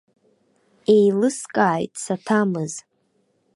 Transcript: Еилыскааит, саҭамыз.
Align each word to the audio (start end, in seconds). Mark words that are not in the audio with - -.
Еилыскааит, 0.95 1.93
саҭамыз. 2.03 2.73